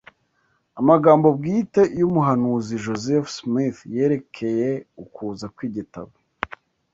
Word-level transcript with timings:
Amagambo 0.79 1.27
bwite 1.37 1.81
y’Umuhanuzi 1.99 2.75
Joseph 2.85 3.27
Smith 3.37 3.79
yerekeye 3.95 4.71
ukuza 5.03 5.45
kw’Igitabo 5.55 6.13